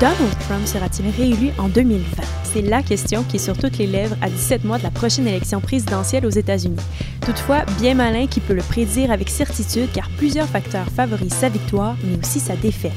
[0.00, 2.22] Donald Trump sera-t-il réélu en 2020?
[2.44, 5.26] C'est la question qui est sur toutes les lèvres à 17 mois de la prochaine
[5.26, 6.76] élection présidentielle aux États-Unis.
[7.24, 11.96] Toutefois, bien malin qui peut le prédire avec certitude car plusieurs facteurs favorisent sa victoire,
[12.04, 12.92] mais aussi sa défaite.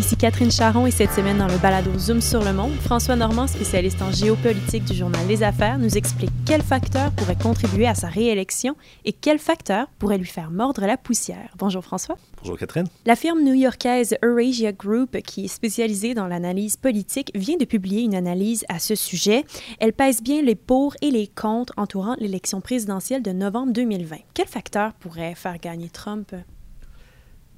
[0.00, 3.46] Ici Catherine Charon et cette semaine dans le balado Zoom sur le monde, François Normand,
[3.46, 8.08] spécialiste en géopolitique du journal Les Affaires, nous explique quels facteurs pourraient contribuer à sa
[8.08, 11.50] réélection et quels facteurs pourraient lui faire mordre la poussière.
[11.58, 12.16] Bonjour François.
[12.38, 12.86] Bonjour Catherine.
[13.04, 18.14] La firme new-yorkaise Eurasia Group, qui est spécialisée dans l'analyse politique, vient de publier une
[18.14, 19.44] analyse à ce sujet.
[19.80, 24.16] Elle pèse bien les pour et les contre entourant l'élection présidentielle de novembre 2020.
[24.32, 26.34] Quels facteurs pourraient faire gagner Trump?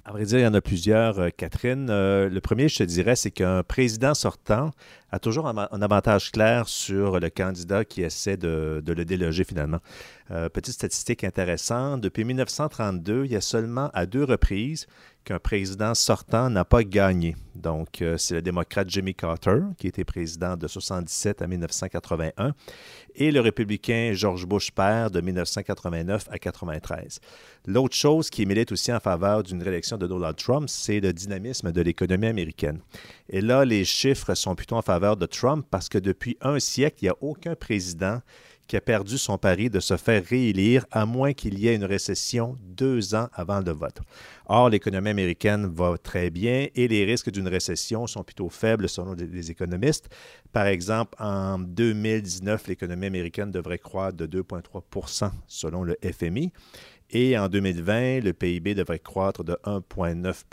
[0.05, 1.87] À vrai dire, il y en a plusieurs, euh, Catherine.
[1.89, 4.73] Euh, le premier, je te dirais, c'est qu'un président sortant
[5.13, 9.79] a toujours un, avantage clair sur le candidat qui essaie de, le déloger finalement.
[10.33, 14.89] Euh, petite statistique intéressante, depuis 1932, il y a seulement à deux reprises
[15.25, 17.37] qu'un président sortant n'a pas gagné.
[17.55, 22.55] Donc, euh, c'est le démocrate Jimmy Carter, qui était président de 1977 à 1981,
[23.15, 27.21] et le républicain George Bush père de 1989 à 1993.
[27.67, 31.73] L'autre chose qui milite aussi en faveur d'une réélection de Donald Trump, c'est le dynamisme
[31.73, 32.81] de l'économie américaine.
[33.29, 36.97] Et là, les chiffres sont plutôt en faveur de Trump parce que depuis un siècle,
[37.03, 38.21] il n'y a aucun président
[38.67, 41.85] qui a perdu son pari de se faire réélire à moins qu'il y ait une
[41.85, 44.01] récession deux ans avant le vote.
[44.47, 49.15] Or, l'économie américaine va très bien et les risques d'une récession sont plutôt faibles selon
[49.15, 50.09] les économistes.
[50.53, 56.53] Par exemple, en 2019, l'économie américaine devrait croître de 2,3% selon le FMI
[57.13, 60.45] et en 2020, le PIB devrait croître de 1,9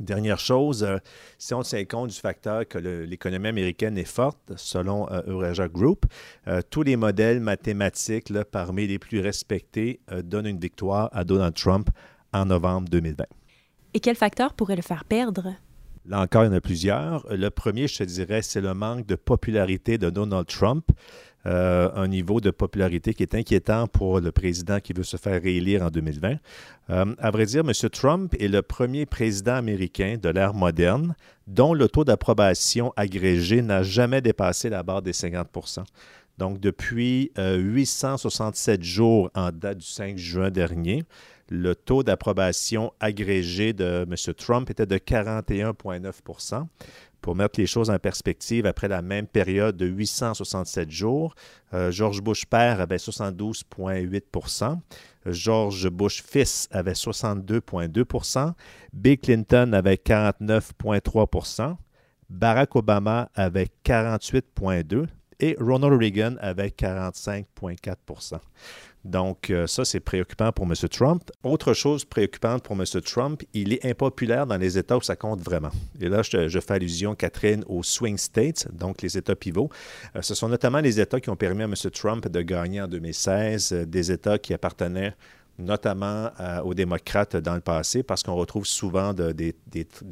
[0.00, 0.98] Dernière chose, euh,
[1.38, 6.06] si on tient compte du facteur que l'économie américaine est forte, selon euh, Eurasia Group,
[6.48, 11.90] euh, tous les modèles mathématiques parmi les plus respectés donnent une victoire à Donald Trump
[12.32, 13.24] en novembre 2020.
[13.94, 15.54] Et quel facteur pourrait le faire perdre?
[16.06, 17.24] Là encore, il y en a plusieurs.
[17.32, 20.90] Le premier, je te dirais, c'est le manque de popularité de Donald Trump.
[21.46, 25.42] Euh, un niveau de popularité qui est inquiétant pour le président qui veut se faire
[25.42, 26.36] réélire en 2020.
[26.88, 27.72] Euh, à vrai dire, M.
[27.90, 31.14] Trump est le premier président américain de l'ère moderne
[31.46, 35.84] dont le taux d'approbation agrégé n'a jamais dépassé la barre des 50%
[36.38, 41.04] Donc, depuis 867 euh, jours en date du 5 juin dernier,
[41.50, 44.34] le taux d'approbation agrégé de M.
[44.34, 46.12] Trump était de 41,9
[47.24, 51.34] pour mettre les choses en perspective, après la même période de 867 jours,
[51.72, 54.78] euh, George Bush père avait 72,8%
[55.24, 58.52] George Bush fils avait 62,2%
[58.92, 61.76] Bill Clinton avait 49,3%
[62.28, 65.06] Barack Obama avait 48,2
[65.40, 68.38] et Ronald Reagan avait 45,4%
[69.04, 70.72] donc, euh, ça, c'est préoccupant pour M.
[70.90, 71.30] Trump.
[71.42, 72.84] Autre chose préoccupante pour M.
[73.02, 75.70] Trump, il est impopulaire dans les États où ça compte vraiment.
[76.00, 79.68] Et là, je, fais allusion, Catherine, aux swing states, donc les États pivots.
[80.16, 81.74] Euh, ce sont notamment les États qui ont permis à M.
[81.92, 85.14] Trump de gagner en 2016, euh, des États qui appartenaient
[85.58, 89.54] notamment euh, aux démocrates dans le passé, parce qu'on retrouve souvent des,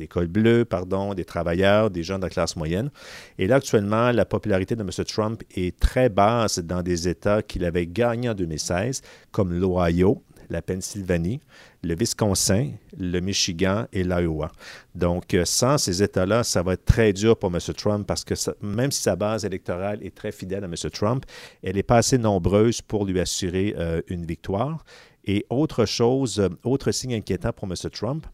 [0.08, 2.90] cols bleus, pardon, des travailleurs, des gens de la classe moyenne.
[3.38, 4.90] Et là, actuellement, la popularité de M.
[5.06, 10.22] Trump est très basse dans des États qu'il avait gagnés en 2016, comme l'Ohio,
[10.52, 11.40] la Pennsylvanie,
[11.82, 14.52] le Wisconsin, le Michigan et l'Iowa.
[14.94, 17.58] Donc, euh, sans ces États-là, ça va être très dur pour M.
[17.76, 20.74] Trump parce que même si sa base électorale est très fidèle à M.
[20.92, 21.24] Trump,
[21.62, 24.84] elle n'est pas assez nombreuse pour lui assurer euh, une victoire.
[25.24, 27.74] Et autre chose, euh, autre signe inquiétant pour M.
[27.90, 28.26] Trump,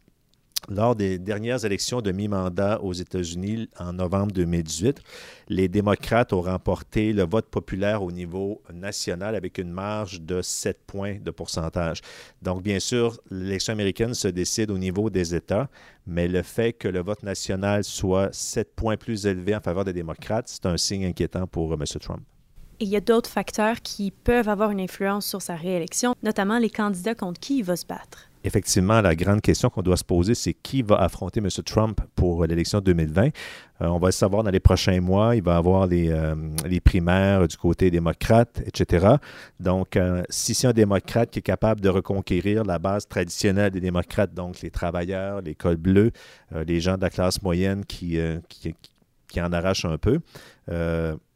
[0.68, 5.00] lors des dernières élections de mi-mandat aux États-Unis en novembre 2018,
[5.48, 10.78] les démocrates ont remporté le vote populaire au niveau national avec une marge de 7
[10.86, 12.00] points de pourcentage.
[12.42, 15.70] Donc, bien sûr, l'élection américaine se décide au niveau des États,
[16.06, 19.94] mais le fait que le vote national soit 7 points plus élevé en faveur des
[19.94, 21.84] démocrates, c'est un signe inquiétant pour M.
[22.00, 22.22] Trump.
[22.80, 26.58] Et il y a d'autres facteurs qui peuvent avoir une influence sur sa réélection, notamment
[26.58, 28.28] les candidats contre qui il va se battre.
[28.44, 31.48] Effectivement, la grande question qu'on doit se poser, c'est qui va affronter M.
[31.64, 33.26] Trump pour l'élection 2020.
[33.26, 33.30] Euh,
[33.80, 35.34] on va le savoir dans les prochains mois.
[35.34, 39.16] Il va avoir les, euh, les primaires du côté démocrate, etc.
[39.58, 43.80] Donc, euh, si c'est un démocrate qui est capable de reconquérir la base traditionnelle des
[43.80, 46.12] démocrates, donc les travailleurs, les cols bleus,
[46.66, 50.20] les gens de la classe moyenne qui en arrachent un peu,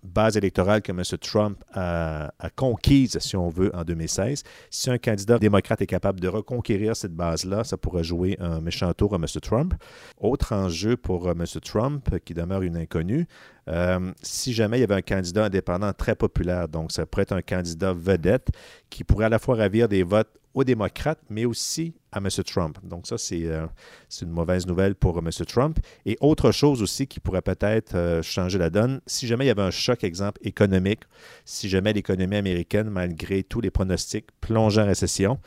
[0.03, 1.03] base électorale que M.
[1.21, 4.43] Trump a, conquise, si on veut, en 2016.
[4.71, 8.93] Si un candidat démocrate est capable de reconquérir cette base-là, ça pourrait jouer un méchant
[8.95, 9.27] tour à M.
[9.41, 9.75] Trump.
[10.19, 11.45] Autre enjeu pour euh, M.
[11.63, 13.27] Trump, qui demeure une inconnue,
[13.69, 17.33] euh, si jamais il y avait un candidat indépendant très populaire, donc ça pourrait être
[17.33, 18.49] un candidat vedette
[18.91, 22.29] qui pourrait à la fois ravir des votes aux démocrates, mais aussi à M.
[22.45, 22.79] Trump.
[22.83, 23.67] Donc ça, c'est euh,
[24.21, 25.31] une mauvaise nouvelle pour M.
[25.47, 25.79] Trump.
[26.05, 29.51] Et autre chose aussi qui pourrait peut-être euh, changer la donne, si jamais il y
[29.51, 31.01] avait un choc, exemple, économique,
[31.45, 35.39] si jamais l'économie américaine, malgré tous les pronostics, plongeait en récession,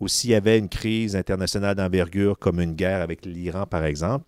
[0.00, 4.24] ou s'il y avait une crise internationale d'envergure comme une guerre avec l'Iran, par exemple,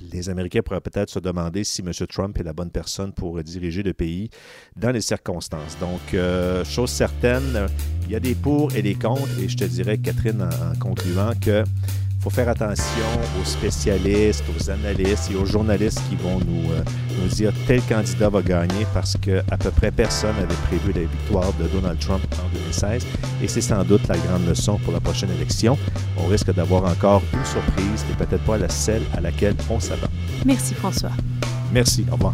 [0.00, 1.92] les Américains pourraient peut-être se demander si M.
[2.08, 4.30] Trump est la bonne personne pour diriger le pays
[4.76, 5.78] dans les circonstances.
[5.78, 7.66] Donc, euh, chose certaine,
[8.06, 11.32] il y a des pour et des contre, et je te dirais, Catherine, en concluant,
[11.40, 11.64] que
[12.24, 13.04] faut faire attention
[13.38, 16.82] aux spécialistes, aux analystes et aux journalistes qui vont nous, euh,
[17.20, 21.02] nous dire tel candidat va gagner parce que à peu près personne n'avait prévu la
[21.02, 23.06] victoire de Donald Trump en 2016
[23.42, 25.76] et c'est sans doute la grande leçon pour la prochaine élection.
[26.16, 30.08] On risque d'avoir encore une surprise et peut-être pas la celle à laquelle on s'attend.
[30.46, 31.12] Merci François.
[31.74, 32.32] Merci, au revoir.